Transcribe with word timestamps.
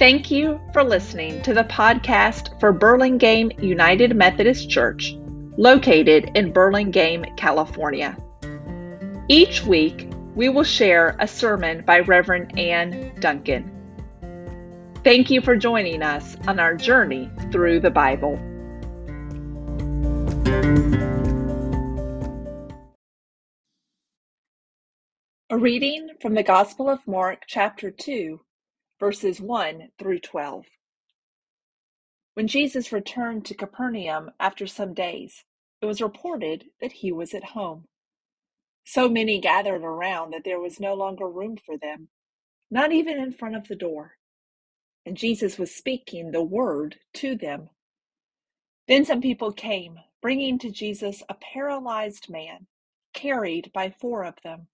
Thank 0.00 0.30
you 0.30 0.58
for 0.72 0.82
listening 0.82 1.42
to 1.42 1.52
the 1.52 1.64
podcast 1.64 2.58
for 2.58 2.72
Burlingame 2.72 3.50
United 3.60 4.16
Methodist 4.16 4.70
Church, 4.70 5.14
located 5.58 6.30
in 6.34 6.54
Burlingame, 6.54 7.26
California. 7.36 8.16
Each 9.28 9.62
week, 9.62 10.08
we 10.34 10.48
will 10.48 10.64
share 10.64 11.16
a 11.20 11.28
sermon 11.28 11.84
by 11.84 11.98
Reverend 11.98 12.58
Ann 12.58 13.12
Duncan. 13.20 13.70
Thank 15.04 15.30
you 15.30 15.42
for 15.42 15.54
joining 15.54 16.02
us 16.02 16.34
on 16.48 16.58
our 16.58 16.74
journey 16.76 17.30
through 17.52 17.80
the 17.80 17.90
Bible. 17.90 18.36
A 25.50 25.58
reading 25.58 26.08
from 26.22 26.32
the 26.32 26.42
Gospel 26.42 26.88
of 26.88 27.06
Mark, 27.06 27.42
chapter 27.46 27.90
2, 27.90 28.40
verses 29.00 29.40
1 29.40 29.88
through 29.98 30.20
12. 30.20 30.66
When 32.34 32.46
Jesus 32.46 32.92
returned 32.92 33.44
to 33.46 33.54
Capernaum 33.54 34.30
after 34.38 34.66
some 34.66 34.94
days, 34.94 35.44
it 35.82 35.86
was 35.86 36.02
reported 36.02 36.66
that 36.80 36.92
he 36.92 37.10
was 37.10 37.34
at 37.34 37.44
home. 37.44 37.86
So 38.84 39.08
many 39.08 39.40
gathered 39.40 39.82
around 39.82 40.32
that 40.32 40.44
there 40.44 40.60
was 40.60 40.80
no 40.80 40.94
longer 40.94 41.28
room 41.28 41.56
for 41.64 41.76
them, 41.78 42.08
not 42.70 42.92
even 42.92 43.18
in 43.18 43.32
front 43.32 43.56
of 43.56 43.68
the 43.68 43.76
door. 43.76 44.12
And 45.06 45.16
Jesus 45.16 45.58
was 45.58 45.74
speaking 45.74 46.30
the 46.30 46.42
word 46.42 46.96
to 47.14 47.34
them. 47.34 47.70
Then 48.86 49.04
some 49.04 49.20
people 49.20 49.52
came, 49.52 49.98
bringing 50.20 50.58
to 50.60 50.70
Jesus 50.70 51.22
a 51.28 51.34
paralyzed 51.34 52.28
man, 52.28 52.66
carried 53.14 53.72
by 53.72 53.90
four 53.90 54.24
of 54.24 54.34
them. 54.44 54.68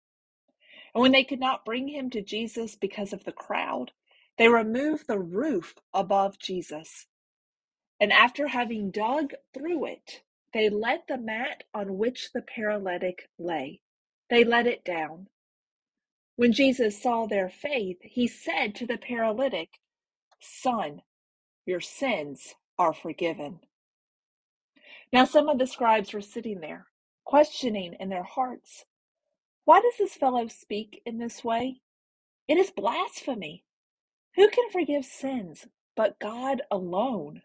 And 0.94 1.02
when 1.02 1.12
they 1.12 1.24
could 1.24 1.40
not 1.40 1.64
bring 1.64 1.88
him 1.88 2.10
to 2.10 2.22
Jesus 2.22 2.76
because 2.76 3.12
of 3.12 3.24
the 3.24 3.32
crowd, 3.32 3.92
they 4.38 4.48
removed 4.48 5.06
the 5.06 5.18
roof 5.18 5.74
above 5.94 6.38
Jesus. 6.38 7.06
And 8.00 8.12
after 8.12 8.48
having 8.48 8.90
dug 8.90 9.32
through 9.54 9.86
it, 9.86 10.22
they 10.52 10.68
let 10.68 11.06
the 11.08 11.18
mat 11.18 11.64
on 11.74 11.98
which 11.98 12.32
the 12.32 12.42
paralytic 12.42 13.28
lay. 13.38 13.80
They 14.30 14.44
let 14.44 14.66
it 14.66 14.84
down. 14.84 15.28
When 16.36 16.52
Jesus 16.52 17.02
saw 17.02 17.26
their 17.26 17.48
faith, 17.48 17.98
he 18.02 18.26
said 18.28 18.74
to 18.76 18.86
the 18.86 18.98
paralytic, 18.98 19.70
Son, 20.40 21.02
your 21.66 21.80
sins 21.80 22.54
are 22.78 22.92
forgiven. 22.94 23.60
Now 25.12 25.24
some 25.24 25.48
of 25.48 25.58
the 25.58 25.66
scribes 25.66 26.12
were 26.12 26.20
sitting 26.20 26.60
there, 26.60 26.86
questioning 27.24 27.96
in 27.98 28.10
their 28.10 28.24
hearts, 28.24 28.84
Why 29.64 29.80
does 29.80 29.94
this 29.98 30.14
fellow 30.14 30.48
speak 30.48 31.02
in 31.06 31.18
this 31.18 31.44
way? 31.44 31.80
It 32.48 32.58
is 32.58 32.70
blasphemy. 32.70 33.64
Who 34.36 34.48
can 34.48 34.70
forgive 34.70 35.04
sins 35.04 35.66
but 35.96 36.18
God 36.18 36.62
alone? 36.70 37.42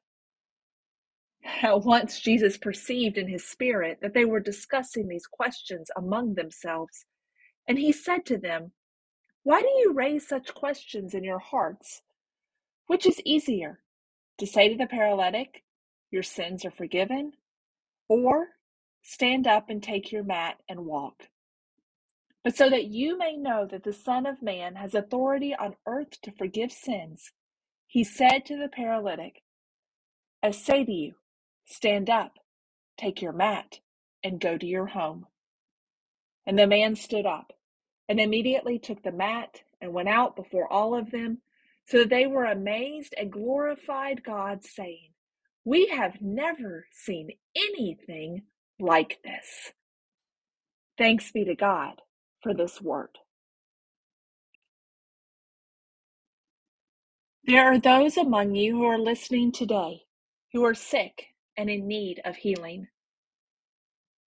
At 1.64 1.84
once 1.84 2.20
Jesus 2.20 2.58
perceived 2.58 3.18
in 3.18 3.28
his 3.28 3.48
spirit 3.48 4.00
that 4.02 4.14
they 4.14 4.26
were 4.26 4.40
discussing 4.40 5.08
these 5.08 5.28
questions 5.28 5.90
among 5.98 6.36
themselves, 6.36 7.06
and 7.68 7.80
he 7.80 7.92
said 7.92 8.26
to 8.28 8.38
them, 8.38 8.74
Why 9.44 9.62
do 9.62 9.68
you 9.68 9.94
raise 9.94 10.28
such 10.28 10.54
questions 10.54 11.14
in 11.14 11.24
your 11.24 11.40
hearts? 11.40 12.02
Which 12.88 13.08
is 13.08 13.22
easier, 13.26 13.80
to 14.40 14.48
say 14.48 14.70
to 14.70 14.78
the 14.78 14.88
paralytic, 14.88 15.64
Your 16.12 16.24
sins 16.24 16.66
are 16.66 16.72
forgiven, 16.72 17.34
or 18.10 18.48
stand 19.04 19.48
up 19.48 19.70
and 19.70 19.82
take 19.82 20.12
your 20.12 20.24
mat 20.24 20.58
and 20.70 20.86
walk? 20.86 21.30
But 22.44 22.56
so 22.56 22.70
that 22.70 22.86
you 22.86 23.18
may 23.18 23.38
know 23.38 23.68
that 23.68 23.84
the 23.84 23.94
Son 23.94 24.26
of 24.26 24.42
Man 24.42 24.76
has 24.76 24.96
authority 24.96 25.56
on 25.56 25.76
earth 25.86 26.22
to 26.24 26.32
forgive 26.32 26.72
sins, 26.72 27.32
he 27.88 28.04
said 28.04 28.46
to 28.46 28.58
the 28.58 28.70
paralytic, 28.70 29.44
I 30.42 30.52
say 30.52 30.86
to 30.86 30.92
you, 30.92 31.16
stand 31.66 32.10
up, 32.10 32.40
take 32.98 33.22
your 33.22 33.34
mat, 33.34 33.80
and 34.24 34.40
go 34.40 34.58
to 34.58 34.66
your 34.66 34.88
home. 34.88 35.28
And 36.48 36.58
the 36.58 36.68
man 36.68 36.96
stood 36.96 37.28
up, 37.28 37.54
and 38.10 38.20
immediately 38.20 38.80
took 38.80 39.04
the 39.04 39.12
mat 39.12 39.62
and 39.80 39.94
went 39.94 40.10
out 40.10 40.36
before 40.36 40.72
all 40.72 40.96
of 40.96 41.12
them, 41.12 41.40
so 41.86 42.00
that 42.00 42.10
they 42.10 42.26
were 42.26 42.46
amazed 42.46 43.14
and 43.20 43.32
glorified 43.32 44.24
God, 44.24 44.64
saying, 44.64 45.10
We 45.66 45.88
have 45.88 46.22
never 46.22 46.88
seen 46.92 47.32
anything 47.56 48.44
like 48.80 49.20
this. 49.24 49.74
Thanks 50.98 51.32
be 51.32 51.46
to 51.46 51.56
God 51.56 52.02
for 52.42 52.54
this 52.54 52.82
word. 52.82 53.18
There 57.46 57.66
are 57.66 57.80
those 57.80 58.18
among 58.18 58.56
you 58.56 58.78
who 58.78 58.86
are 58.86 59.00
listening 59.00 59.52
today 59.52 60.04
who 60.54 60.64
are 60.66 60.76
sick 60.76 61.28
and 61.58 61.70
in 61.70 61.88
need 61.88 62.22
of 62.26 62.36
healing. 62.38 62.88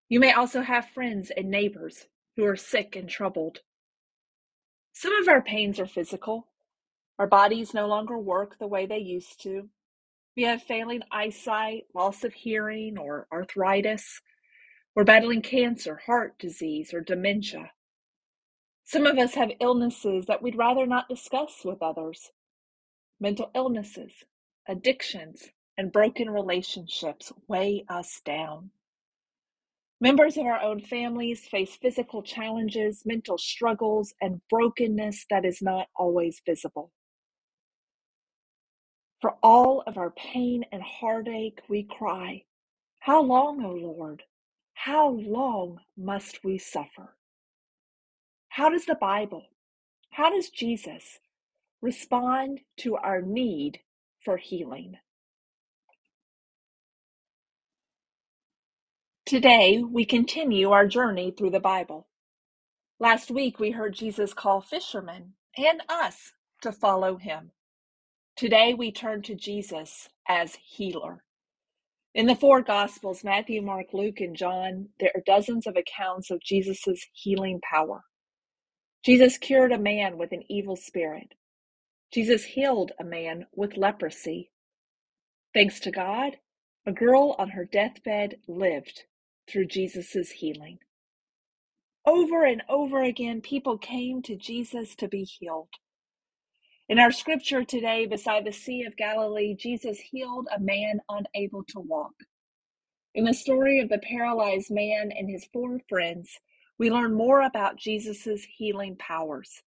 You 0.09 0.21
may 0.21 0.33
also 0.33 0.63
have 0.63 0.91
friends 0.91 1.31
and 1.37 1.51
neighbors 1.51 2.07
who 2.37 2.45
are 2.45 2.57
sick 2.57 2.97
and 2.97 3.09
troubled. 3.09 3.61
Some 4.93 5.15
of 5.15 5.29
our 5.29 5.43
pains 5.43 5.81
are 5.81 5.87
physical. 5.87 6.49
Our 7.19 7.27
bodies 7.27 7.75
no 7.75 7.87
longer 7.87 8.19
work 8.19 8.59
the 8.59 8.67
way 8.67 8.87
they 8.87 8.99
used 8.99 9.43
to. 9.43 9.69
We 10.37 10.45
have 10.45 10.63
failing 10.63 11.03
eyesight, 11.13 11.85
loss 11.95 12.25
of 12.25 12.35
hearing, 12.35 12.99
or 12.99 13.29
arthritis. 13.33 14.21
We're 14.97 15.05
battling 15.05 15.43
cancer, 15.43 16.01
heart 16.07 16.39
disease, 16.39 16.93
or 16.93 17.01
dementia. 17.01 17.71
Some 18.85 19.07
of 19.07 19.19
us 19.19 19.35
have 19.35 19.51
illnesses 19.61 20.27
that 20.27 20.43
we'd 20.43 20.57
rather 20.57 20.87
not 20.87 21.09
discuss 21.09 21.65
with 21.65 21.83
others. 21.83 22.31
Mental 23.21 23.51
illnesses, 23.55 24.13
addictions, 24.69 25.49
and 25.79 25.93
broken 25.93 26.31
relationships 26.31 27.33
weigh 27.49 27.85
us 27.89 28.21
down. 28.25 28.71
Members 30.01 30.37
of 30.37 30.47
our 30.47 30.61
own 30.61 30.81
families 30.81 31.47
face 31.47 31.77
physical 31.77 32.23
challenges, 32.23 33.03
mental 33.07 33.39
struggles, 33.39 34.15
and 34.21 34.41
brokenness 34.51 35.27
that 35.31 35.45
is 35.47 35.63
not 35.63 35.89
always 35.97 36.43
visible. 36.47 36.93
For 39.23 39.37
all 39.43 39.83
of 39.87 39.97
our 39.97 40.11
pain 40.11 40.65
and 40.73 40.83
heartache, 40.83 41.61
we 41.69 41.85
cry, 41.85 42.45
How 43.01 43.23
long, 43.23 43.65
O 43.65 43.71
Lord? 43.71 44.23
How 44.75 45.09
long 45.11 45.81
must 45.97 46.45
we 46.45 46.59
suffer? 46.59 47.17
How 48.55 48.71
does 48.71 48.87
the 48.87 48.95
Bible, 48.95 49.47
how 50.11 50.31
does 50.31 50.49
Jesus 50.49 51.19
respond 51.83 52.61
to 52.77 52.95
our 52.95 53.21
need 53.21 53.81
for 54.25 54.37
healing? 54.37 54.95
Today, 59.27 59.83
we 59.83 60.05
continue 60.05 60.71
our 60.71 60.87
journey 60.87 61.35
through 61.37 61.51
the 61.51 61.59
Bible. 61.59 62.07
Last 63.01 63.29
week, 63.29 63.59
we 63.59 63.73
heard 63.73 63.93
Jesus 63.93 64.33
call 64.33 64.61
fishermen 64.61 65.33
and 65.59 65.83
us 65.89 66.31
to 66.63 66.71
follow 66.71 67.17
him. 67.17 67.51
Today, 68.37 68.73
we 68.73 68.93
turn 68.93 69.23
to 69.23 69.35
Jesus 69.35 70.09
as 70.29 70.57
healer. 70.65 71.25
In 72.15 72.29
the 72.29 72.37
four 72.37 72.63
Gospels 72.63 73.25
Matthew, 73.25 73.63
Mark, 73.63 73.87
Luke, 73.93 74.21
and 74.21 74.37
John 74.37 74.91
there 75.01 75.11
are 75.17 75.23
dozens 75.27 75.67
of 75.67 75.75
accounts 75.77 76.31
of 76.31 76.41
Jesus' 76.41 77.05
healing 77.15 77.61
power. 77.69 78.05
Jesus 79.05 79.37
cured 79.37 79.73
a 79.73 79.79
man 79.79 80.17
with 80.17 80.33
an 80.33 80.45
evil 80.49 80.77
spirit. 80.77 81.35
Jesus 82.13 82.45
healed 82.45 82.93
a 82.99 83.05
man 83.05 83.47
with 83.55 83.77
leprosy. 83.77 84.51
Thanks 85.53 85.79
to 85.81 85.91
God, 85.91 86.39
a 86.87 86.93
girl 86.93 87.37
on 87.39 87.51
her 87.51 87.65
deathbed 87.65 88.37
lived 88.49 89.05
through 89.49 89.67
Jesus' 89.67 90.31
healing. 90.31 90.79
Over 92.07 92.45
and 92.45 92.63
over 92.69 93.03
again, 93.03 93.41
people 93.43 93.79
came 93.79 94.23
to 94.23 94.37
Jesus 94.37 94.95
to 94.97 95.09
be 95.09 95.25
healed. 95.25 95.69
In 96.89 96.99
our 96.99 97.13
scripture 97.13 97.65
today, 97.65 98.07
beside 98.07 98.45
the 98.45 98.53
Sea 98.53 98.85
of 98.85 98.97
Galilee, 98.97 99.55
Jesus 99.55 99.99
healed 99.99 100.49
a 100.55 100.61
man 100.61 101.01
unable 101.09 101.65
to 101.69 101.81
walk. 101.81 102.15
In 103.15 103.25
the 103.25 103.35
story 103.35 103.81
of 103.81 103.89
the 103.89 103.99
paralyzed 103.99 104.71
man 104.71 105.13
and 105.17 105.31
his 105.31 105.47
four 105.53 105.79
friends, 105.89 106.41
we 106.79 106.91
learn 106.91 107.15
more 107.15 107.43
about 107.43 107.77
Jesus' 107.77 108.47
healing 108.57 108.97
powers. 108.97 109.63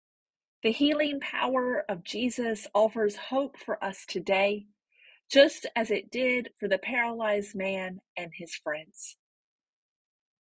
The 0.63 0.73
healing 0.73 1.19
power 1.21 1.85
of 1.89 2.05
Jesus 2.05 2.69
offers 2.75 3.17
hope 3.17 3.57
for 3.59 3.83
us 3.83 4.07
today, 4.07 4.67
just 5.31 5.67
as 5.75 5.91
it 5.91 6.11
did 6.11 6.51
for 6.61 6.69
the 6.69 6.79
paralyzed 6.79 7.55
man 7.55 8.01
and 8.17 8.31
his 8.35 8.55
friends. 8.55 9.17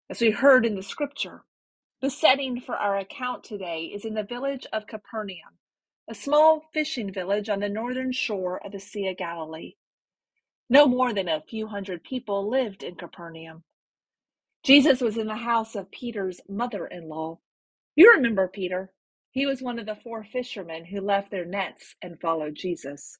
As 0.10 0.22
we 0.22 0.32
heard 0.32 0.66
in 0.66 0.76
the 0.76 0.84
scripture, 0.84 1.44
the 2.02 2.10
setting 2.10 2.62
for 2.62 2.76
our 2.76 2.98
account 2.98 3.44
today 3.44 3.92
is 3.94 4.06
in 4.06 4.14
the 4.14 4.24
village 4.24 4.66
of 4.74 4.88
Capernaum, 4.88 5.60
a 6.10 6.16
small 6.16 6.64
fishing 6.74 7.12
village 7.12 7.50
on 7.50 7.60
the 7.60 7.70
northern 7.70 8.12
shore 8.12 8.64
of 8.66 8.72
the 8.72 8.80
Sea 8.80 9.10
of 9.10 9.18
Galilee. 9.18 9.74
No 10.70 10.88
more 10.88 11.14
than 11.14 11.28
a 11.28 11.42
few 11.42 11.68
hundred 11.68 12.04
people 12.04 12.50
lived 12.50 12.84
in 12.84 12.96
Capernaum. 12.96 13.64
Jesus 14.68 15.02
was 15.02 15.18
in 15.18 15.28
the 15.28 15.38
house 15.38 15.76
of 15.76 15.92
Peter's 15.92 16.42
mother 16.50 16.88
in 16.88 17.10
law. 17.10 17.40
You 17.96 18.14
remember 18.14 18.50
Peter. 18.50 18.92
He 19.32 19.46
was 19.48 19.62
one 19.62 19.80
of 19.80 19.88
the 19.88 19.98
four 20.04 20.26
fishermen 20.26 20.86
who 20.86 21.02
left 21.02 21.32
their 21.32 21.46
nets 21.46 21.96
and 22.02 22.22
followed 22.22 22.56
Jesus. 22.56 23.20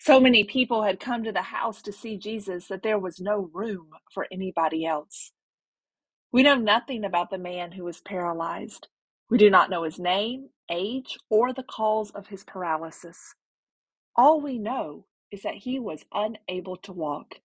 So 0.00 0.20
many 0.20 0.44
people 0.44 0.84
had 0.84 1.00
come 1.00 1.24
to 1.24 1.32
the 1.32 1.42
house 1.42 1.82
to 1.82 1.92
see 1.92 2.18
Jesus 2.18 2.68
that 2.68 2.82
there 2.82 2.98
was 2.98 3.20
no 3.20 3.50
room 3.54 3.90
for 4.14 4.26
anybody 4.32 4.86
else. 4.86 5.32
We 6.32 6.42
know 6.44 6.56
nothing 6.56 7.04
about 7.04 7.30
the 7.30 7.38
man 7.38 7.72
who 7.72 7.84
was 7.84 8.02
paralyzed. 8.02 8.88
We 9.30 9.38
do 9.38 9.50
not 9.50 9.70
know 9.70 9.84
his 9.84 9.98
name, 9.98 10.50
age, 10.70 11.18
or 11.30 11.52
the 11.52 11.64
cause 11.64 12.10
of 12.12 12.28
his 12.28 12.44
paralysis. 12.44 13.34
All 14.16 14.40
we 14.40 14.58
know 14.58 15.06
is 15.32 15.42
that 15.42 15.54
he 15.56 15.78
was 15.80 16.04
unable 16.12 16.76
to 16.78 16.92
walk. 16.92 17.36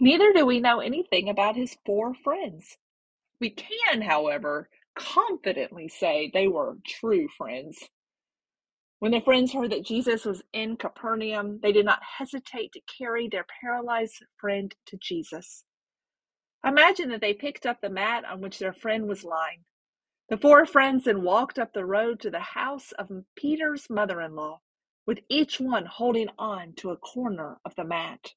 Neither 0.00 0.32
do 0.32 0.46
we 0.46 0.60
know 0.60 0.80
anything 0.80 1.28
about 1.28 1.56
his 1.56 1.76
four 1.86 2.14
friends. 2.14 2.78
We 3.40 3.50
can, 3.50 4.02
however, 4.02 4.68
confidently 4.94 5.88
say 5.88 6.30
they 6.32 6.48
were 6.48 6.78
true 6.86 7.28
friends. 7.36 7.78
When 9.00 9.12
the 9.12 9.20
friends 9.20 9.52
heard 9.52 9.70
that 9.72 9.84
Jesus 9.84 10.24
was 10.24 10.42
in 10.52 10.76
Capernaum, 10.76 11.60
they 11.62 11.72
did 11.72 11.84
not 11.84 12.00
hesitate 12.18 12.72
to 12.72 12.80
carry 12.98 13.28
their 13.28 13.46
paralyzed 13.60 14.24
friend 14.38 14.74
to 14.86 14.96
Jesus. 14.96 15.64
Imagine 16.64 17.10
that 17.10 17.20
they 17.20 17.34
picked 17.34 17.66
up 17.66 17.80
the 17.80 17.90
mat 17.90 18.24
on 18.24 18.40
which 18.40 18.58
their 18.58 18.72
friend 18.72 19.06
was 19.08 19.24
lying. 19.24 19.64
The 20.30 20.38
four 20.38 20.64
friends 20.64 21.04
then 21.04 21.22
walked 21.22 21.58
up 21.58 21.74
the 21.74 21.84
road 21.84 22.20
to 22.20 22.30
the 22.30 22.40
house 22.40 22.92
of 22.92 23.10
Peter's 23.36 23.90
mother 23.90 24.22
in 24.22 24.34
law, 24.34 24.60
with 25.06 25.20
each 25.28 25.60
one 25.60 25.84
holding 25.84 26.28
on 26.38 26.72
to 26.76 26.90
a 26.90 26.96
corner 26.96 27.58
of 27.64 27.74
the 27.76 27.84
mat. 27.84 28.32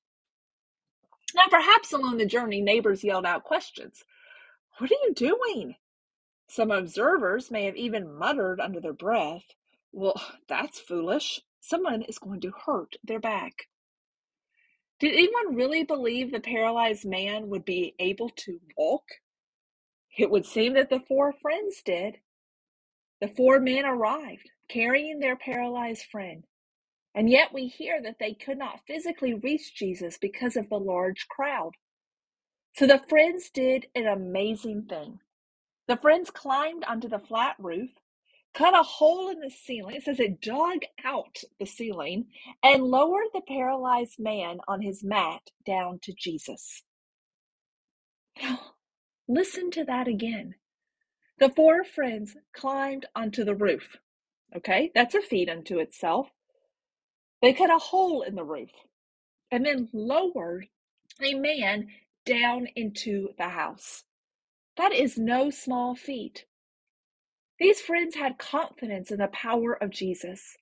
Now, 1.35 1.47
perhaps 1.49 1.93
along 1.93 2.17
the 2.17 2.25
journey, 2.25 2.61
neighbors 2.61 3.03
yelled 3.03 3.25
out 3.25 3.43
questions 3.43 4.03
What 4.77 4.91
are 4.91 4.95
you 5.03 5.13
doing? 5.13 5.75
Some 6.49 6.71
observers 6.71 7.51
may 7.51 7.65
have 7.65 7.75
even 7.75 8.13
muttered 8.17 8.59
under 8.61 8.79
their 8.79 8.93
breath, 8.93 9.43
Well, 9.91 10.21
that's 10.47 10.79
foolish. 10.79 11.41
Someone 11.59 12.03
is 12.03 12.17
going 12.19 12.41
to 12.41 12.51
hurt 12.65 12.95
their 13.03 13.19
back. 13.19 13.67
Did 14.99 15.13
anyone 15.13 15.55
really 15.55 15.83
believe 15.83 16.31
the 16.31 16.39
paralyzed 16.39 17.05
man 17.05 17.49
would 17.49 17.65
be 17.65 17.93
able 17.99 18.29
to 18.29 18.59
walk? 18.75 19.03
It 20.17 20.31
would 20.31 20.45
seem 20.45 20.73
that 20.73 20.89
the 20.89 21.01
four 21.01 21.33
friends 21.33 21.81
did. 21.83 22.17
The 23.21 23.27
four 23.27 23.59
men 23.59 23.85
arrived, 23.85 24.49
carrying 24.69 25.19
their 25.19 25.35
paralyzed 25.35 26.05
friend. 26.05 26.45
And 27.15 27.29
yet 27.29 27.53
we 27.53 27.67
hear 27.67 28.01
that 28.03 28.17
they 28.19 28.33
could 28.33 28.57
not 28.57 28.81
physically 28.87 29.33
reach 29.33 29.75
Jesus 29.75 30.17
because 30.19 30.55
of 30.57 30.69
the 30.69 30.79
large 30.79 31.27
crowd. 31.29 31.71
So 32.75 32.87
the 32.87 33.01
friends 33.09 33.49
did 33.51 33.87
an 33.95 34.07
amazing 34.07 34.85
thing. 34.89 35.19
The 35.87 35.97
friends 35.97 36.31
climbed 36.31 36.85
onto 36.85 37.09
the 37.09 37.19
flat 37.19 37.55
roof, 37.59 37.91
cut 38.55 38.73
a 38.79 38.83
hole 38.83 39.29
in 39.29 39.39
the 39.41 39.51
ceiling, 39.51 39.95
it 39.97 40.03
says 40.03 40.19
it 40.19 40.41
dug 40.41 40.79
out 41.05 41.39
the 41.59 41.65
ceiling, 41.65 42.27
and 42.63 42.83
lowered 42.83 43.27
the 43.33 43.41
paralyzed 43.47 44.19
man 44.19 44.59
on 44.67 44.81
his 44.81 45.03
mat 45.03 45.51
down 45.65 45.99
to 46.03 46.13
Jesus. 46.13 46.83
Listen 49.29 49.71
to 49.71 49.85
that 49.85 50.07
again. 50.07 50.55
The 51.39 51.49
four 51.49 51.83
friends 51.83 52.37
climbed 52.53 53.07
onto 53.15 53.43
the 53.45 53.55
roof. 53.55 53.97
Okay, 54.55 54.91
that's 54.95 55.15
a 55.15 55.21
feat 55.21 55.49
unto 55.49 55.79
itself. 55.79 56.29
They 57.41 57.53
cut 57.53 57.69
a 57.69 57.77
hole 57.77 58.21
in 58.23 58.35
the 58.35 58.43
roof 58.43 58.71
and 59.51 59.65
then 59.65 59.89
lowered 59.93 60.67
a 61.21 61.33
man 61.35 61.87
down 62.25 62.67
into 62.75 63.29
the 63.37 63.49
house. 63.49 64.03
That 64.77 64.93
is 64.93 65.17
no 65.17 65.49
small 65.49 65.95
feat. 65.95 66.45
These 67.59 67.81
friends 67.81 68.15
had 68.15 68.37
confidence 68.37 69.11
in 69.11 69.17
the 69.19 69.27
power 69.27 69.73
of 69.73 69.89
Jesus. 69.89 70.57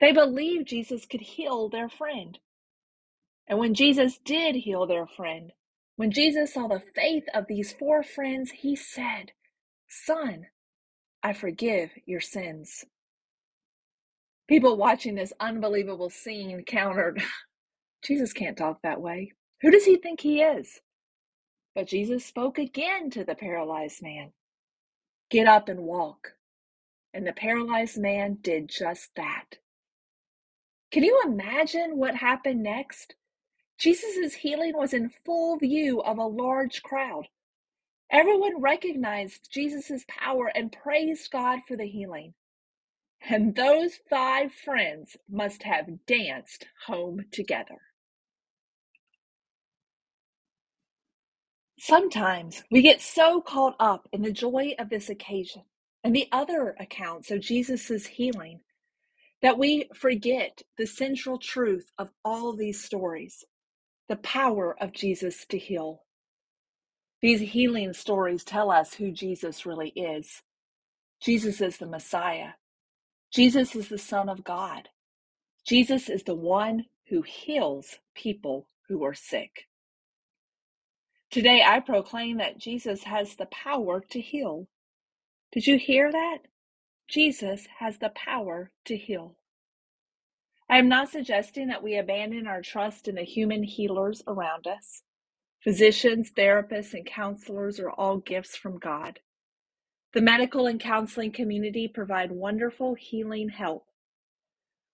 They 0.00 0.12
believed 0.12 0.68
Jesus 0.68 1.06
could 1.06 1.20
heal 1.20 1.68
their 1.68 1.88
friend. 1.88 2.38
And 3.48 3.58
when 3.58 3.74
Jesus 3.74 4.18
did 4.24 4.56
heal 4.56 4.86
their 4.86 5.06
friend, 5.06 5.52
when 5.96 6.10
Jesus 6.10 6.54
saw 6.54 6.68
the 6.68 6.82
faith 6.94 7.24
of 7.34 7.46
these 7.48 7.72
four 7.72 8.02
friends, 8.02 8.50
he 8.50 8.76
said, 8.76 9.32
Son, 9.88 10.46
I 11.22 11.32
forgive 11.32 11.90
your 12.06 12.20
sins. 12.20 12.84
People 14.48 14.76
watching 14.76 15.14
this 15.14 15.32
unbelievable 15.40 16.10
scene 16.10 16.64
countered, 16.64 17.22
Jesus 18.04 18.32
can't 18.32 18.56
talk 18.58 18.80
that 18.82 19.00
way. 19.00 19.32
Who 19.62 19.70
does 19.70 19.84
he 19.86 19.96
think 19.96 20.20
he 20.20 20.42
is? 20.42 20.80
But 21.74 21.88
Jesus 21.88 22.24
spoke 22.26 22.58
again 22.58 23.10
to 23.10 23.24
the 23.24 23.34
paralyzed 23.36 24.02
man 24.02 24.32
Get 25.30 25.48
up 25.48 25.68
and 25.68 25.80
walk. 25.80 26.32
And 27.14 27.26
the 27.26 27.32
paralyzed 27.32 27.98
man 27.98 28.38
did 28.42 28.68
just 28.68 29.10
that. 29.16 29.58
Can 30.92 31.04
you 31.04 31.22
imagine 31.26 31.98
what 31.98 32.16
happened 32.16 32.62
next? 32.62 33.14
Jesus' 33.78 34.34
healing 34.34 34.74
was 34.76 34.94
in 34.94 35.10
full 35.24 35.58
view 35.58 36.00
of 36.02 36.18
a 36.18 36.24
large 36.26 36.82
crowd. 36.82 37.28
Everyone 38.10 38.60
recognized 38.60 39.48
Jesus' 39.52 40.04
power 40.08 40.52
and 40.54 40.72
praised 40.72 41.30
God 41.32 41.60
for 41.68 41.76
the 41.76 41.86
healing. 41.86 42.34
And 43.28 43.54
those 43.56 44.00
five 44.10 44.52
friends 44.52 45.16
must 45.30 45.64
have 45.64 46.06
danced 46.06 46.66
home 46.86 47.26
together. 47.32 47.78
Sometimes 51.78 52.64
we 52.70 52.82
get 52.82 53.00
so 53.00 53.40
caught 53.42 53.76
up 53.80 54.08
in 54.12 54.22
the 54.22 54.32
joy 54.32 54.74
of 54.78 54.90
this 54.90 55.10
occasion 55.10 55.62
and 56.04 56.14
the 56.16 56.28
other 56.32 56.76
accounts 56.80 57.30
of 57.30 57.40
Jesus' 57.40 58.06
healing 58.06 58.60
that 59.42 59.58
we 59.58 59.88
forget 59.94 60.62
the 60.78 60.86
central 60.86 61.38
truth 61.38 61.90
of 61.98 62.10
all 62.24 62.54
these 62.54 62.82
stories 62.84 63.44
the 64.08 64.16
power 64.16 64.76
of 64.82 64.92
Jesus 64.92 65.46
to 65.46 65.58
heal. 65.58 66.02
These 67.22 67.40
healing 67.52 67.92
stories 67.94 68.44
tell 68.44 68.70
us 68.70 68.94
who 68.94 69.12
Jesus 69.12 69.66
really 69.66 69.90
is. 69.90 70.42
Jesus 71.22 71.60
is 71.60 71.78
the 71.78 71.86
Messiah. 71.86 72.50
Jesus 73.36 73.76
is 73.76 73.90
the 73.90 73.98
Son 73.98 74.30
of 74.30 74.44
God. 74.44 74.90
Jesus 75.66 76.10
is 76.10 76.24
the 76.24 76.34
one 76.36 76.86
who 77.10 77.22
heals 77.22 77.98
people 78.16 78.68
who 78.88 79.04
are 79.04 79.14
sick. 79.14 79.66
Today, 81.30 81.62
I 81.66 81.80
proclaim 81.80 82.38
that 82.38 82.58
Jesus 82.58 83.04
has 83.04 83.36
the 83.36 83.46
power 83.46 84.02
to 84.10 84.20
heal. 84.20 84.68
Did 85.52 85.66
you 85.66 85.78
hear 85.78 86.12
that? 86.12 86.38
Jesus 87.08 87.66
has 87.80 87.98
the 87.98 88.10
power 88.10 88.72
to 88.86 88.96
heal. 88.96 89.36
I 90.70 90.78
am 90.78 90.88
not 90.88 91.10
suggesting 91.10 91.68
that 91.68 91.82
we 91.82 91.96
abandon 91.96 92.46
our 92.46 92.62
trust 92.62 93.08
in 93.08 93.16
the 93.16 93.24
human 93.24 93.64
healers 93.64 94.22
around 94.26 94.66
us. 94.66 95.02
Physicians, 95.64 96.32
therapists, 96.32 96.94
and 96.94 97.06
counselors 97.06 97.80
are 97.80 97.90
all 97.90 98.18
gifts 98.18 98.56
from 98.56 98.78
God. 98.78 99.20
The 100.16 100.22
medical 100.22 100.66
and 100.66 100.80
counseling 100.80 101.30
community 101.30 101.88
provide 101.88 102.32
wonderful 102.32 102.94
healing 102.94 103.50
help. 103.50 103.84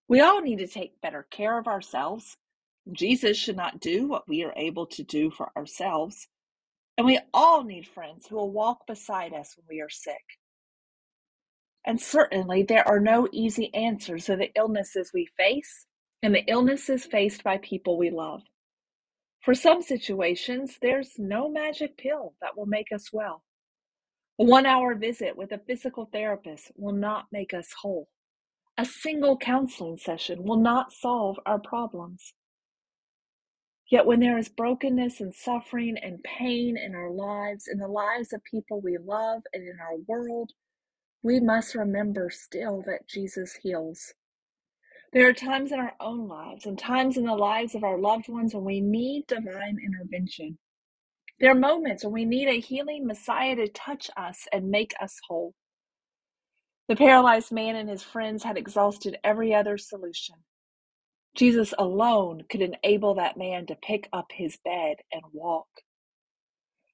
We 0.09 0.21
all 0.21 0.43
need 0.43 0.59
to 0.59 0.67
take 0.67 1.01
better 1.01 1.29
care 1.31 1.61
of 1.61 1.69
ourselves. 1.69 2.37
Jesus 2.91 3.37
should 3.37 3.55
not 3.55 3.79
do 3.79 4.09
what 4.09 4.27
we 4.27 4.43
are 4.43 4.53
able 4.57 4.85
to 4.87 5.05
do 5.05 5.31
for 5.31 5.53
ourselves. 5.57 6.27
And 6.99 7.07
we 7.07 7.21
all 7.33 7.63
need 7.63 7.87
friends 7.87 8.27
who 8.27 8.35
will 8.35 8.51
walk 8.51 8.85
beside 8.89 9.33
us 9.33 9.55
when 9.57 9.65
we 9.71 9.81
are 9.81 9.89
sick. 9.89 10.41
And 11.87 12.01
certainly, 12.01 12.65
there 12.65 12.89
are 12.89 12.99
no 12.99 13.29
easy 13.31 13.73
answers 13.77 14.25
to 14.25 14.35
the 14.35 14.51
illnesses 14.57 15.13
we 15.15 15.29
face 15.37 15.87
and 16.25 16.35
the 16.35 16.45
illnesses 16.49 17.05
faced 17.05 17.45
by 17.45 17.59
people 17.59 17.97
we 17.97 18.11
love. 18.11 18.43
For 19.43 19.55
some 19.55 19.83
situations, 19.83 20.79
there's 20.83 21.13
no 21.17 21.49
magic 21.49 21.97
pill 21.97 22.35
that 22.43 22.57
will 22.57 22.67
make 22.67 22.89
us 22.93 23.13
well. 23.13 23.45
A 24.43 24.45
one 24.45 24.67
hour 24.67 24.97
visit 24.97 25.37
with 25.37 25.53
a 25.53 25.59
physical 25.69 26.11
therapist 26.13 26.73
will 26.75 26.95
not 26.95 27.27
make 27.31 27.55
us 27.55 27.69
whole. 27.81 28.09
A 28.77 28.85
single 28.85 29.37
counseling 29.37 29.99
session 29.99 30.43
will 30.43 30.57
not 30.57 30.93
solve 30.93 31.39
our 31.47 31.61
problems. 31.61 32.35
Yet, 33.89 34.05
when 34.05 34.19
there 34.19 34.37
is 34.37 34.49
brokenness 34.49 35.21
and 35.21 35.33
suffering 35.33 35.97
and 35.97 36.25
pain 36.25 36.77
in 36.77 36.93
our 36.97 37.13
lives, 37.13 37.69
in 37.71 37.79
the 37.79 37.87
lives 37.87 38.33
of 38.33 38.43
people 38.43 38.81
we 38.81 38.99
love, 38.99 39.43
and 39.53 39.63
in 39.63 39.79
our 39.81 39.99
world, 40.09 40.51
we 41.23 41.39
must 41.39 41.77
remember 41.77 42.29
still 42.29 42.83
that 42.85 43.07
Jesus 43.07 43.61
heals. 43.63 44.13
There 45.13 45.29
are 45.29 45.33
times 45.33 45.71
in 45.71 45.79
our 45.79 45.95
own 46.01 46.27
lives 46.27 46.67
and 46.67 46.77
times 46.77 47.17
in 47.17 47.27
the 47.27 47.37
lives 47.37 47.77
of 47.77 47.85
our 47.85 47.97
loved 47.97 48.29
ones 48.29 48.57
when 48.57 48.65
we 48.65 48.81
need 48.81 49.29
divine 49.29 49.79
intervention. 49.87 50.59
There 51.43 51.51
are 51.51 51.57
moments 51.57 52.05
when 52.05 52.13
we 52.13 52.25
need 52.25 52.49
a 52.49 52.61
healing 52.61 53.05
Messiah 53.05 53.57
to 53.57 53.69
touch 53.69 54.09
us 54.17 54.47
and 54.53 54.71
make 54.71 54.95
us 55.03 55.19
whole. 55.29 55.55
The 56.87 56.95
paralyzed 56.95 57.51
man 57.51 57.75
and 57.75 57.91
his 57.91 58.05
friends 58.05 58.45
had 58.45 58.57
exhausted 58.57 59.19
every 59.25 59.53
other 59.53 59.77
solution. 59.77 60.37
Jesus 61.37 61.75
alone 61.77 62.45
could 62.49 62.63
enable 62.63 63.17
that 63.17 63.37
man 63.37 63.67
to 63.67 63.75
pick 63.75 64.09
up 64.13 64.27
his 64.33 64.57
bed 64.65 64.99
and 65.13 65.25
walk. 65.33 65.67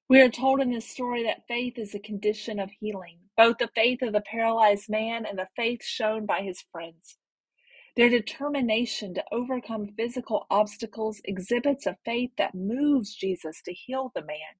We 0.09 0.19
are 0.21 0.31
told 0.31 0.61
in 0.61 0.71
this 0.71 0.89
story 0.89 1.25
that 1.25 1.47
faith 1.47 1.77
is 1.77 1.93
a 1.93 1.99
condition 1.99 2.59
of 2.59 2.71
healing, 2.79 3.19
both 3.37 3.59
the 3.59 3.69
faith 3.75 4.01
of 4.01 4.13
the 4.13 4.21
paralyzed 4.21 4.89
man 4.89 5.27
and 5.27 5.37
the 5.37 5.49
faith 5.55 5.83
shown 5.85 6.25
by 6.25 6.41
his 6.41 6.63
friends. 6.71 7.18
Their 7.97 8.09
determination 8.09 9.13
to 9.15 9.23
overcome 9.31 9.93
physical 9.97 10.47
obstacles 10.49 11.21
exhibits 11.25 11.85
a 11.85 11.97
faith 12.05 12.31
that 12.37 12.55
moves 12.55 13.15
Jesus 13.15 13.61
to 13.63 13.73
heal 13.73 14.11
the 14.15 14.21
man. 14.21 14.57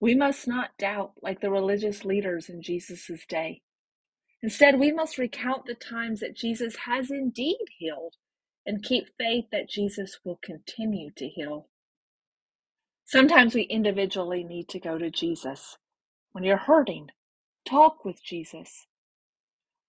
We 0.00 0.14
must 0.14 0.48
not 0.48 0.78
doubt 0.78 1.12
like 1.22 1.40
the 1.40 1.50
religious 1.50 2.04
leaders 2.04 2.48
in 2.48 2.62
Jesus' 2.62 3.26
day. 3.28 3.62
Instead, 4.42 4.78
we 4.80 4.92
must 4.92 5.18
recount 5.18 5.66
the 5.66 5.74
times 5.74 6.20
that 6.20 6.36
Jesus 6.36 6.76
has 6.86 7.10
indeed 7.10 7.66
healed 7.78 8.16
and 8.66 8.82
keep 8.84 9.08
faith 9.18 9.46
that 9.52 9.70
Jesus 9.70 10.20
will 10.24 10.38
continue 10.42 11.10
to 11.16 11.28
heal. 11.28 11.68
Sometimes 13.04 13.54
we 13.54 13.62
individually 13.62 14.44
need 14.44 14.68
to 14.70 14.80
go 14.80 14.98
to 14.98 15.10
Jesus. 15.10 15.78
When 16.32 16.44
you're 16.44 16.56
hurting, 16.58 17.10
talk 17.68 18.04
with 18.04 18.22
Jesus. 18.22 18.86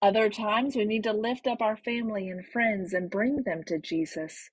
Other 0.03 0.29
times 0.29 0.75
we 0.75 0.83
need 0.83 1.05
to 1.05 1.13
lift 1.13 1.47
up 1.47 1.61
our 1.61 1.77
family 1.77 2.27
and 2.27 2.45
friends 2.45 2.91
and 2.91 3.09
bring 3.09 3.43
them 3.43 3.63
to 3.67 3.79
Jesus. 3.79 4.49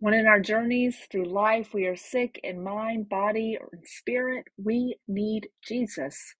When 0.00 0.12
in 0.12 0.26
our 0.26 0.40
journeys 0.40 1.06
through 1.08 1.26
life 1.26 1.72
we 1.72 1.86
are 1.86 1.94
sick 1.94 2.40
in 2.42 2.60
mind, 2.60 3.08
body, 3.08 3.56
or 3.60 3.70
spirit, 3.84 4.46
we 4.56 4.96
need 5.06 5.50
Jesus. 5.64 6.34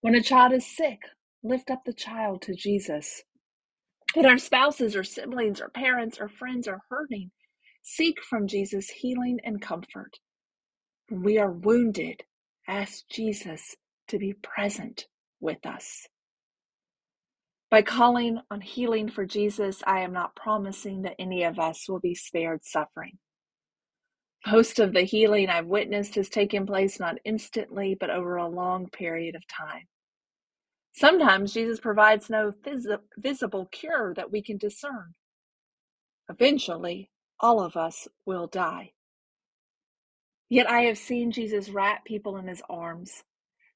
When 0.00 0.16
a 0.16 0.20
child 0.20 0.52
is 0.52 0.66
sick, 0.66 0.98
lift 1.44 1.70
up 1.70 1.84
the 1.86 1.92
child 1.92 2.42
to 2.42 2.54
Jesus. 2.56 3.22
When 4.14 4.26
our 4.26 4.38
spouses 4.38 4.96
or 4.96 5.04
siblings 5.04 5.60
or 5.60 5.68
parents 5.68 6.18
or 6.20 6.28
friends 6.28 6.66
are 6.66 6.82
hurting, 6.90 7.30
seek 7.80 8.20
from 8.24 8.48
Jesus 8.48 8.90
healing 8.90 9.38
and 9.44 9.62
comfort. 9.62 10.18
When 11.10 11.22
we 11.22 11.38
are 11.38 11.52
wounded, 11.52 12.24
ask 12.66 13.04
Jesus 13.08 13.76
to 14.08 14.18
be 14.18 14.32
present 14.32 15.06
with 15.38 15.64
us. 15.64 16.08
By 17.70 17.82
calling 17.82 18.40
on 18.50 18.60
healing 18.62 19.10
for 19.10 19.26
Jesus, 19.26 19.82
I 19.86 20.00
am 20.00 20.12
not 20.12 20.36
promising 20.36 21.02
that 21.02 21.16
any 21.18 21.44
of 21.44 21.58
us 21.58 21.88
will 21.88 22.00
be 22.00 22.14
spared 22.14 22.64
suffering. 22.64 23.18
Most 24.46 24.80
of 24.80 24.92
the 24.94 25.02
healing 25.02 25.50
I've 25.50 25.66
witnessed 25.66 26.16
has 26.16 26.28
taken 26.30 26.66
place 26.66 27.00
not 27.00 27.18
instantly, 27.24 27.96
but 27.98 28.10
over 28.10 28.36
a 28.36 28.48
long 28.48 28.88
period 28.90 29.36
of 29.36 29.42
time. 29.48 29.84
Sometimes 30.94 31.54
Jesus 31.54 31.80
provides 31.80 32.30
no 32.30 32.52
visi- 32.64 32.90
visible 33.18 33.66
cure 33.72 34.14
that 34.16 34.32
we 34.32 34.42
can 34.42 34.58
discern. 34.58 35.14
Eventually, 36.30 37.10
all 37.40 37.60
of 37.60 37.76
us 37.76 38.08
will 38.26 38.48
die. 38.48 38.92
Yet 40.50 40.70
I 40.70 40.82
have 40.82 40.98
seen 40.98 41.32
Jesus 41.32 41.70
wrap 41.70 42.04
people 42.06 42.36
in 42.38 42.48
his 42.48 42.62
arms. 42.70 43.24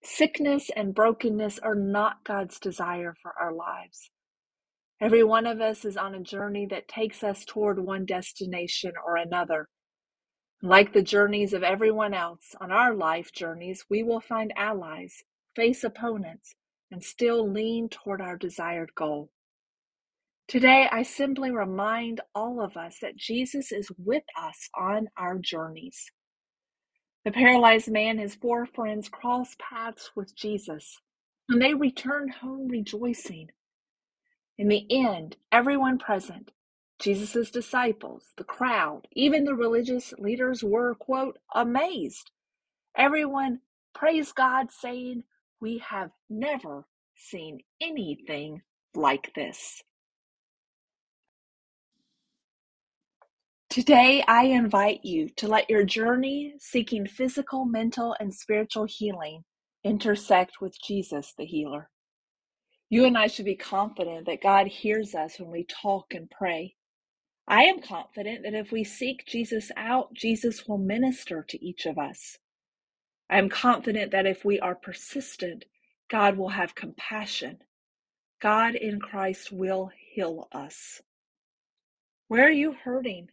Sickness 0.05 0.71
and 0.77 0.95
brokenness 0.95 1.59
are 1.61 1.75
not 1.75 2.25
God's 2.25 2.59
desire 2.61 3.15
for 3.23 3.33
our 3.41 3.53
lives. 3.53 4.11
Every 5.01 5.25
one 5.25 5.47
of 5.47 5.61
us 5.61 5.85
is 5.85 5.97
on 5.97 6.15
a 6.15 6.21
journey 6.21 6.67
that 6.71 6.89
takes 6.89 7.25
us 7.25 7.45
toward 7.45 7.79
one 7.79 8.07
destination 8.07 8.93
or 9.07 9.17
another. 9.17 9.69
Like 10.63 10.93
the 10.93 11.03
journeys 11.03 11.53
of 11.53 11.63
everyone 11.63 12.15
else 12.15 12.55
on 12.61 12.73
our 12.73 12.95
life 12.95 13.33
journeys, 13.33 13.85
we 13.91 14.03
will 14.03 14.21
find 14.21 14.53
allies, 14.57 15.23
face 15.57 15.85
opponents, 15.85 16.55
and 16.91 17.03
still 17.03 17.49
lean 17.51 17.89
toward 17.89 18.21
our 18.21 18.37
desired 18.37 18.93
goal. 18.97 19.31
Today, 20.49 20.89
I 20.93 21.03
simply 21.05 21.51
remind 21.53 22.21
all 22.35 22.61
of 22.63 22.77
us 22.77 22.99
that 23.03 23.17
Jesus 23.17 23.73
is 23.73 23.91
with 23.99 24.25
us 24.41 24.69
on 24.79 25.09
our 25.17 25.39
journeys. 25.39 26.11
The 27.25 27.33
paralyzed 27.33 27.91
man 27.91 28.13
and 28.13 28.21
his 28.21 28.35
four 28.37 28.67
friends 28.67 29.09
cross 29.09 29.57
paths 29.59 30.11
with 30.17 30.35
Jesus, 30.37 31.01
and 31.49 31.63
they 31.63 31.75
return 31.75 32.29
home 32.31 32.69
rejoicing. 32.69 33.51
In 34.59 34.69
the 34.69 34.87
end, 34.91 35.37
everyone 35.53 35.99
present, 35.99 36.53
Jesus' 37.01 37.51
disciples, 37.51 38.33
the 38.37 38.45
crowd, 38.45 39.09
even 39.13 39.45
the 39.45 39.55
religious 39.55 40.15
leaders 40.19 40.65
were, 40.65 40.95
quote, 40.95 41.39
amazed. 41.55 42.31
Everyone 42.97 43.61
praised 43.95 44.37
God, 44.37 44.73
saying, 44.73 45.25
We 45.61 45.79
have 45.79 46.11
never 46.31 46.87
seen 47.17 47.61
anything 47.81 48.63
like 48.95 49.33
this. 49.35 49.83
Today, 53.73 54.25
I 54.29 54.45
invite 54.45 55.01
you 55.05 55.31
to 55.39 55.49
let 55.49 55.71
your 55.71 55.85
journey 55.85 56.55
seeking 56.61 57.09
physical, 57.09 57.67
mental, 57.67 58.17
and 58.21 58.33
spiritual 58.33 58.87
healing 58.87 59.45
intersect 59.85 60.63
with 60.63 60.79
Jesus, 60.81 61.35
the 61.39 61.47
healer. 61.47 61.91
You 62.91 63.07
and 63.07 63.19
I 63.19 63.29
should 63.29 63.47
be 63.47 63.57
confident 63.57 64.27
that 64.27 64.43
God 64.43 64.69
hears 64.69 65.17
us 65.17 65.41
when 65.41 65.51
we 65.51 65.65
talk 65.65 66.15
and 66.15 66.31
pray. 66.31 66.77
I 67.49 67.65
am 67.65 67.83
confident 67.83 68.45
that 68.45 68.55
if 68.55 68.73
we 68.73 68.85
seek 68.85 69.27
Jesus 69.27 69.73
out, 69.77 70.15
Jesus 70.15 70.69
will 70.69 70.79
minister 70.79 71.45
to 71.49 71.65
each 71.67 71.87
of 71.87 71.99
us. 71.99 72.39
I 73.31 73.39
am 73.39 73.51
confident 73.51 74.13
that 74.13 74.27
if 74.27 74.45
we 74.45 74.61
are 74.61 74.77
persistent, 74.77 75.65
God 76.11 76.37
will 76.39 76.51
have 76.51 76.77
compassion. 76.77 77.59
God 78.43 78.77
in 78.77 79.01
Christ 79.01 79.53
will 79.53 79.91
heal 80.15 80.49
us. 80.53 81.03
Where 82.29 82.47
are 82.47 82.51
you 82.51 82.75
hurting? 82.85 83.29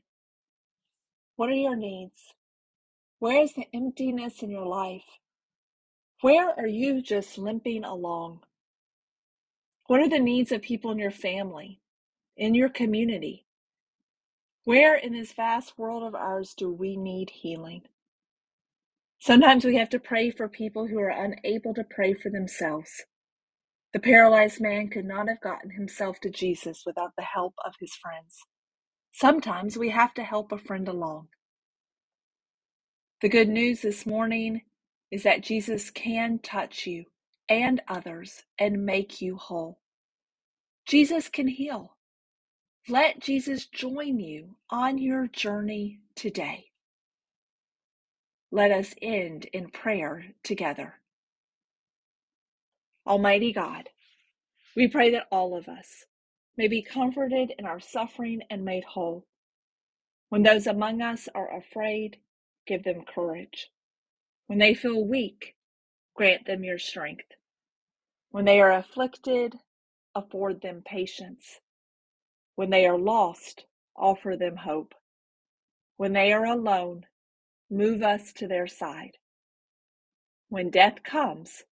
What 1.39 1.51
are 1.51 1.53
your 1.53 1.77
needs? 1.77 2.34
Where 3.19 3.41
is 3.41 3.53
the 3.53 3.65
emptiness 3.74 4.43
in 4.43 4.51
your 4.51 4.65
life? 4.65 5.05
Where 6.19 6.50
are 6.50 6.67
you 6.67 7.01
just 7.01 7.38
limping 7.38 7.86
along? 7.86 8.41
What 9.88 10.01
are 10.01 10.10
the 10.10 10.19
needs 10.19 10.51
of 10.51 10.62
people 10.62 10.91
in 10.91 11.00
your 11.00 11.12
family, 11.12 11.79
in 12.36 12.55
your 12.55 12.67
community? 12.67 13.46
Where 14.65 14.98
in 14.98 15.13
this 15.13 15.31
vast 15.31 15.77
world 15.77 16.03
of 16.03 16.13
ours 16.13 16.53
do 16.58 16.74
we 16.74 16.98
need 16.98 17.29
healing? 17.29 17.84
Sometimes 19.19 19.63
we 19.63 19.77
have 19.77 19.91
to 19.91 20.00
pray 20.00 20.31
for 20.31 20.50
people 20.50 20.88
who 20.88 21.00
are 21.00 21.08
unable 21.08 21.74
to 21.74 21.86
pray 21.89 22.15
for 22.15 22.29
themselves. 22.29 23.05
The 23.93 24.01
paralyzed 24.01 24.60
man 24.60 24.89
could 24.89 25.05
not 25.05 25.29
have 25.29 25.39
gotten 25.39 25.72
himself 25.72 26.19
to 26.19 26.29
Jesus 26.29 26.84
without 26.86 27.12
the 27.17 27.24
help 27.24 27.53
of 27.65 27.75
his 27.79 27.93
friends. 27.96 28.39
Sometimes 29.13 29.78
we 29.78 29.89
have 29.92 30.13
to 30.16 30.24
help 30.24 30.51
a 30.51 30.60
friend 30.60 30.88
along. 30.88 31.30
The 33.22 33.30
good 33.30 33.50
news 33.50 33.82
this 33.82 34.06
morning 34.06 34.63
is 35.12 35.24
that 35.24 35.44
Jesus 35.44 35.92
can 35.92 36.39
touch 36.39 36.88
you 36.88 37.06
and 37.50 37.82
others 37.88 38.44
and 38.60 38.86
make 38.86 39.22
you 39.22 39.38
whole. 39.38 39.80
Jesus 40.88 41.30
can 41.30 41.48
heal. 41.48 41.98
Let 42.89 43.22
Jesus 43.22 43.68
join 43.68 44.20
you 44.20 44.58
on 44.70 44.98
your 45.00 45.28
journey 45.28 46.01
today. 46.16 46.68
Let 48.51 48.72
us 48.72 48.96
end 49.01 49.46
in 49.54 49.70
prayer 49.72 50.28
together. 50.44 50.96
Almighty 53.08 53.54
God, 53.54 53.89
we 54.75 54.88
pray 54.88 55.12
that 55.12 55.28
all 55.32 55.58
of 55.58 55.68
us 55.70 56.06
may 56.60 56.68
be 56.68 56.82
comforted 56.82 57.54
in 57.58 57.66
our 57.66 57.80
suffering 57.80 58.42
and 58.50 58.66
made 58.66 58.84
whole. 58.84 59.25
When 60.28 60.44
those 60.44 60.68
among 60.68 61.01
us 61.01 61.30
are 61.34 61.58
afraid, 61.58 62.18
give 62.68 62.84
them 62.84 63.06
courage. 63.06 63.72
When 64.48 64.60
they 64.60 64.74
feel 64.74 65.01
weak, 65.08 65.56
grant 66.18 66.48
them 66.48 66.66
your 66.66 66.78
strength. 66.78 67.28
When 68.32 68.44
they 68.44 68.60
are 68.60 68.74
afflicted, 68.74 69.56
afford 70.13 70.60
them 70.60 70.84
patience. 70.86 71.62
When 72.56 72.72
they 72.72 72.86
are 72.86 72.98
lost, 72.98 73.63
offer 73.96 74.36
them 74.36 74.58
hope. 74.58 74.94
When 75.96 76.12
they 76.12 76.34
are 76.34 76.46
alone, 76.46 77.06
move 77.72 78.04
us 78.04 78.34
to 78.34 78.48
their 78.50 78.68
side. 78.68 79.18
When 80.50 80.72
death 80.72 81.04
comes, 81.06 81.63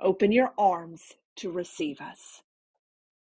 open 0.00 0.32
your 0.32 0.52
arms 0.58 1.12
to 1.36 1.52
receive 1.52 2.00
us. 2.00 2.42